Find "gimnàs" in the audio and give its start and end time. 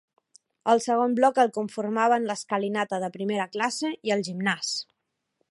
4.31-4.75